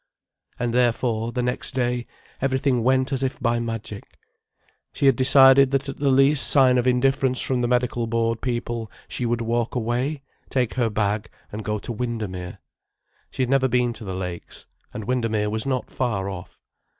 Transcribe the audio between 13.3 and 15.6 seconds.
had never been to the Lakes. And Windermere